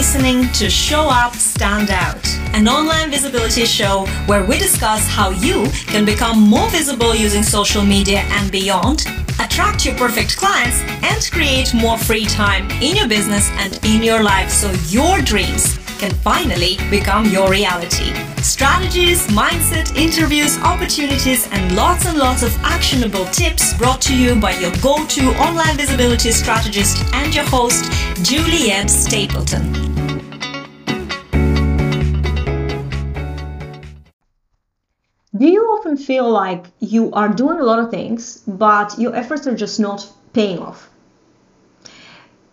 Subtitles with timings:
[0.00, 5.66] listening to Show Up, Stand Out, an online visibility show where we discuss how you
[5.88, 9.04] can become more visible using social media and beyond,
[9.40, 14.22] attract your perfect clients, and create more free time in your business and in your
[14.22, 14.48] life.
[14.48, 18.14] So your dreams can finally become your reality.
[18.40, 24.52] Strategies, mindset, interviews, opportunities, and lots and lots of actionable tips brought to you by
[24.52, 27.84] your go to online visibility strategist and your host,
[28.22, 29.70] Juliet Stapleton.
[35.36, 39.46] Do you often feel like you are doing a lot of things, but your efforts
[39.46, 40.88] are just not paying off?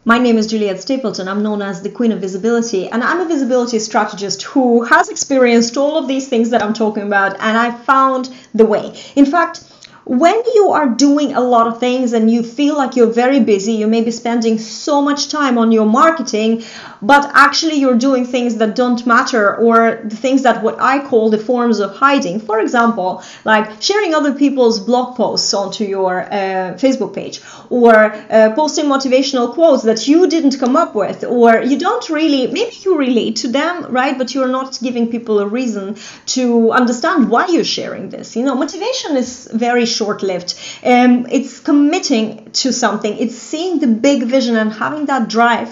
[0.08, 1.28] My name is Juliet Stapleton.
[1.28, 5.76] I'm known as the Queen of Visibility, and I'm a visibility strategist who has experienced
[5.76, 8.98] all of these things that I'm talking about, and I found the way.
[9.18, 9.66] In fact,
[10.08, 13.74] when you are doing a lot of things and you feel like you're very busy,
[13.74, 16.64] you may be spending so much time on your marketing,
[17.02, 21.30] but actually you're doing things that don't matter or the things that what I call
[21.30, 22.40] the forms of hiding.
[22.40, 28.54] For example, like sharing other people's blog posts onto your uh, Facebook page or uh,
[28.56, 32.98] posting motivational quotes that you didn't come up with or you don't really, maybe you
[32.98, 34.18] relate to them, right?
[34.18, 38.38] But you're not giving people a reason to understand why you're sharing this.
[38.38, 40.56] You know, motivation is very short lived.
[40.84, 45.70] Um, it's committing to something, it's seeing the big vision and having that drive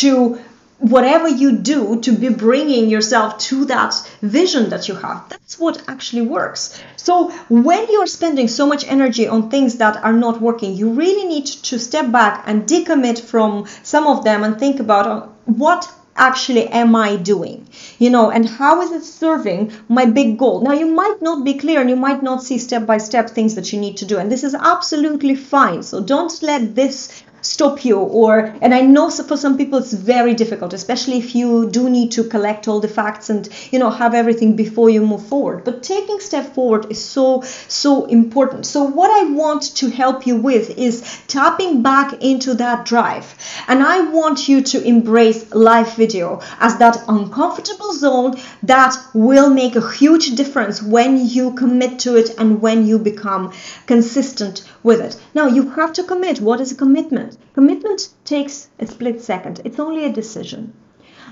[0.00, 0.38] to
[0.82, 5.28] whatever you do to be bringing yourself to that vision that you have.
[5.28, 6.82] That's what actually works.
[6.96, 11.26] So when you're spending so much energy on things that are not working you really
[11.28, 15.88] need to step back and decommit from some of them and think about uh, what
[16.16, 17.66] actually am I doing?
[17.98, 20.60] You know, and how is it serving my big goal?
[20.60, 23.54] Now, you might not be clear and you might not see step by step things
[23.54, 25.82] that you need to do, and this is absolutely fine.
[25.82, 30.34] So don't let this stop you or and i know for some people it's very
[30.34, 34.14] difficult especially if you do need to collect all the facts and you know have
[34.14, 35.64] everything before you move forward.
[35.64, 38.66] But taking step forward is so so important.
[38.66, 43.26] So what i want to help you with is tapping back into that drive.
[43.68, 49.76] And i want you to embrace live video as that uncomfortable zone that will make
[49.76, 53.52] a huge difference when you commit to it and when you become
[53.86, 55.16] consistent with it.
[55.34, 56.40] Now you have to commit.
[56.40, 58.10] What is a commitment commitment.
[58.24, 59.62] takes a split second.
[59.64, 60.74] It's only a decision.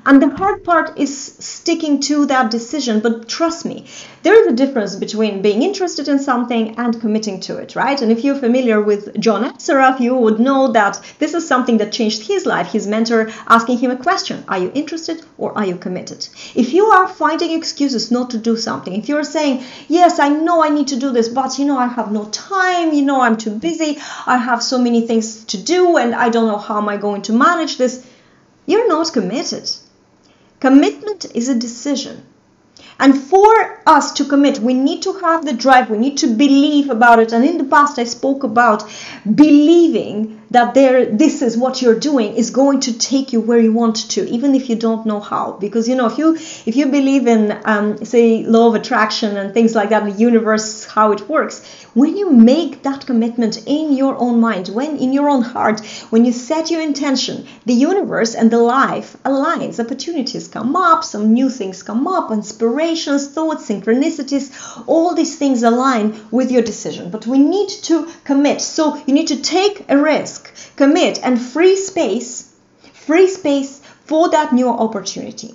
[0.06, 3.00] And the hard part is sticking to that decision.
[3.00, 3.86] But trust me,
[4.22, 8.00] there is a difference between being interested in something and committing to it, right?
[8.00, 11.92] And if you're familiar with John Assaraf, you would know that this is something that
[11.92, 12.72] changed his life.
[12.72, 16.26] His mentor asking him a question Are you interested or are you committed?
[16.54, 20.64] If you are finding excuses not to do something, if you're saying, Yes, I know
[20.64, 23.36] I need to do this, but you know, I have no time, you know, I'm
[23.36, 26.88] too busy, I have so many things to do, and I don't know how am
[26.88, 28.06] I going to manage this,
[28.66, 29.70] you're not committed.
[30.60, 32.25] Commitment is a decision.
[32.98, 36.91] And for us to commit, we need to have the drive, we need to believe
[36.91, 37.32] about it.
[37.32, 38.84] And in the past, I spoke about
[39.34, 43.72] believing that there this is what you're doing is going to take you where you
[43.72, 45.52] want to even if you don't know how.
[45.52, 49.54] Because you know if you if you believe in um, say law of attraction and
[49.54, 54.16] things like that the universe how it works when you make that commitment in your
[54.18, 55.80] own mind when in your own heart
[56.10, 59.78] when you set your intention the universe and the life aligns.
[59.78, 64.50] Opportunities come up some new things come up inspirations thoughts synchronicities
[64.86, 67.10] all these things align with your decision.
[67.10, 68.60] But we need to commit.
[68.60, 70.39] So you need to take a risk
[70.76, 72.52] commit, and free space,
[72.92, 75.54] free space for that new opportunity.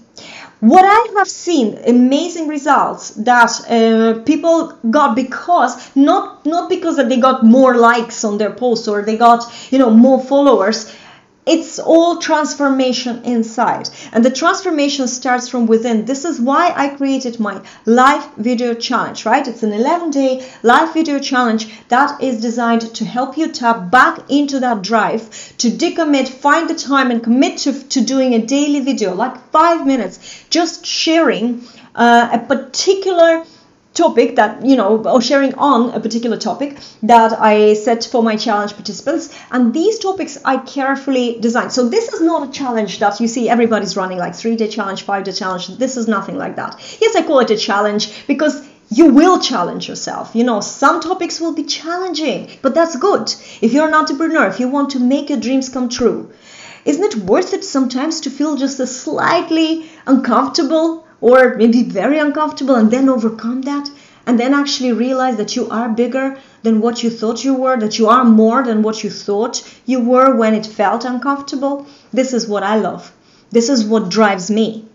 [0.62, 7.10] What I have seen amazing results that uh, people got because not not because that
[7.10, 10.92] they got more likes on their posts or they got you know more followers
[11.46, 13.90] it's all transformation inside.
[14.12, 16.06] And the transformation starts from within.
[16.06, 19.48] This is why I created my live video challenge, right?
[19.48, 24.20] It's an 11 day live video challenge that is designed to help you tap back
[24.30, 28.80] into that drive to decommit, find the time, and commit to, to doing a daily
[28.80, 31.62] video, like five minutes, just sharing
[31.96, 33.46] uh, a particular
[33.96, 38.36] topic that you know or sharing on a particular topic that i set for my
[38.36, 43.20] challenge participants and these topics i carefully designed so this is not a challenge that
[43.20, 46.56] you see everybody's running like three day challenge five day challenge this is nothing like
[46.58, 50.36] that yes i call it a challenge because you will challenge yourself.
[50.36, 53.34] You know, some topics will be challenging, but that's good.
[53.60, 56.32] If you're an entrepreneur, if you want to make your dreams come true,
[56.86, 62.76] isn't it worth it sometimes to feel just a slightly uncomfortable or maybe very uncomfortable
[62.76, 63.90] and then overcome that
[64.28, 68.00] and then actually realize that you are bigger than what you thought you were, that
[68.00, 71.86] you are more than what you thought you were when it felt uncomfortable.
[72.12, 73.12] This is what I love.
[73.52, 74.86] This is what drives me.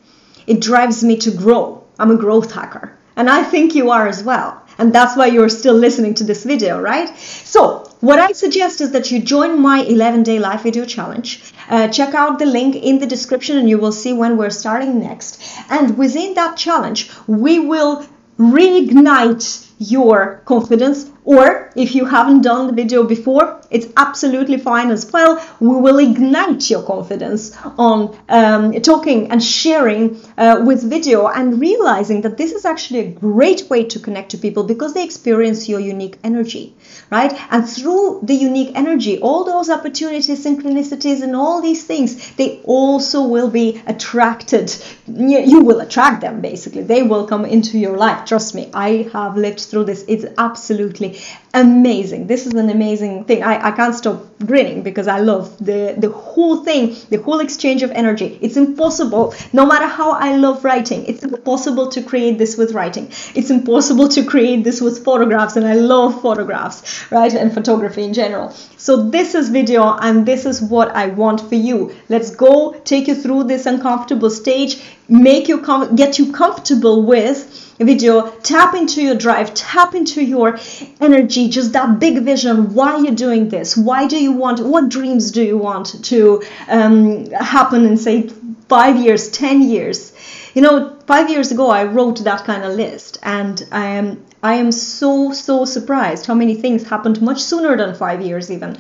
[0.47, 1.85] It drives me to grow.
[1.99, 2.97] I'm a growth hacker.
[3.17, 4.63] And I think you are as well.
[4.81, 7.09] And that's why you're still listening to this video, right?
[7.19, 11.43] So, what I suggest is that you join my 11 day live video challenge.
[11.69, 14.99] Uh, check out the link in the description and you will see when we're starting
[14.99, 15.39] next.
[15.69, 18.07] And within that challenge, we will
[18.39, 25.11] reignite your confidence or if you haven't done the video before it's absolutely fine as
[25.13, 25.43] well.
[25.61, 32.23] We will ignite your confidence on um, talking and sharing uh, with video and realizing
[32.23, 35.81] that this is actually a great way to connect to people because they experience your
[35.81, 36.75] unique energy
[37.11, 37.33] right?
[37.51, 43.23] And through the unique energy all those opportunities synchronicities and all these things they also
[43.23, 44.75] will be attracted.
[45.07, 46.83] You will attract them basically.
[46.83, 48.27] They will come into your life.
[48.27, 50.05] Trust me i have lived through this.
[50.09, 51.19] It's absolutely
[51.55, 52.27] amazing.
[52.27, 53.43] This is an amazing thing.
[53.43, 57.83] I, I can't stop grinning because I love the, the whole thing, the whole exchange
[57.83, 58.39] of energy.
[58.41, 63.07] It's impossible, no matter how I love writing, it's impossible to create this with writing.
[63.35, 67.33] It's impossible to create this with photographs, and I love photographs, right?
[67.33, 68.51] And photography in general.
[68.77, 71.95] So this is video and this is what I want for you.
[72.09, 77.70] Let's go take you through this uncomfortable stage, make you com- get you comfortable with
[77.85, 80.59] video tap into your drive tap into your
[81.01, 82.75] energy just that big vision.
[82.75, 83.77] Why you're doing this?
[83.77, 88.29] Why do you want what dreams do you want to um, happen in say
[88.69, 90.13] five years ten years?
[90.55, 94.55] You know five years ago i wrote that kind of list and i am i
[94.55, 98.79] am so so surprised how many things happened much sooner than five years even.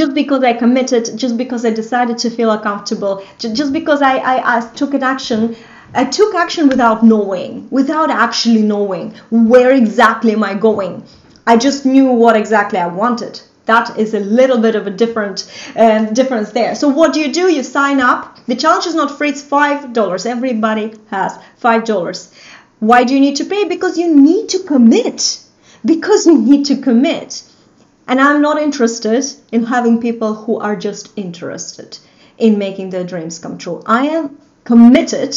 [0.00, 4.56] Just because I committed, just because I decided to feel uncomfortable, just because I, I,
[4.56, 5.54] I took an action
[5.94, 11.04] I took action without knowing, without actually knowing where exactly am I going.
[11.46, 13.40] I just knew what exactly I wanted.
[13.66, 16.74] That is a little bit of a different uh, difference there.
[16.74, 17.52] So what do you do?
[17.52, 18.38] You sign up.
[18.46, 19.28] The challenge is not free.
[19.28, 20.24] It's five dollars.
[20.26, 22.32] Everybody has five dollars.
[22.80, 23.64] Why do you need to pay?
[23.68, 25.40] Because you need to commit.
[25.84, 27.42] Because you need to commit.
[28.08, 31.98] And I'm not interested in having people who are just interested
[32.38, 33.82] in making their dreams come true.
[33.86, 35.36] I am committed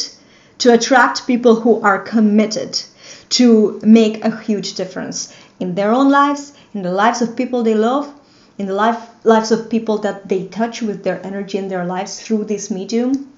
[0.59, 2.81] to attract people who are committed
[3.29, 7.75] to make a huge difference in their own lives, in the lives of people they
[7.75, 8.11] love,
[8.57, 12.21] in the life, lives of people that they touch with their energy in their lives
[12.21, 13.31] through this medium.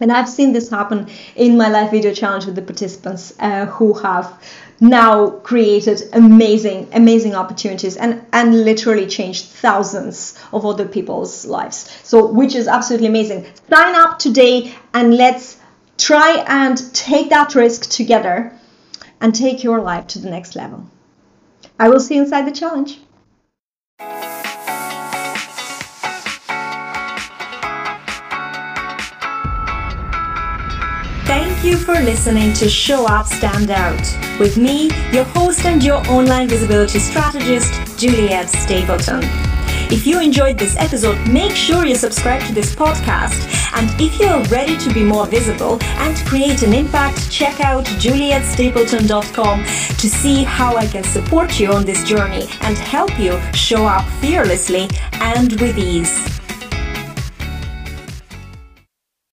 [0.00, 3.92] And I've seen this happen in my live video challenge with the participants uh, who
[3.94, 4.42] have
[4.80, 11.90] now created amazing, amazing opportunities and, and literally changed thousands of other people's lives.
[12.02, 13.46] So, which is absolutely amazing.
[13.68, 15.59] Sign up today and let's
[16.00, 18.58] Try and take that risk together
[19.20, 20.86] and take your life to the next level.
[21.78, 22.98] I will see you inside the challenge.
[31.26, 35.98] Thank you for listening to Show Up Stand Out with me, your host and your
[36.08, 39.20] online visibility strategist, Juliet Stapleton.
[39.92, 43.59] If you enjoyed this episode, make sure you subscribe to this podcast.
[43.74, 49.64] And if you're ready to be more visible and create an impact, check out julietstapleton.com
[49.64, 54.04] to see how I can support you on this journey and help you show up
[54.20, 54.88] fearlessly
[55.20, 56.29] and with ease.